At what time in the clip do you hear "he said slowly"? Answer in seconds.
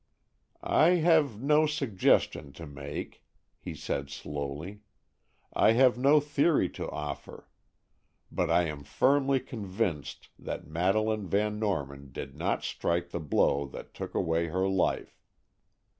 3.59-4.79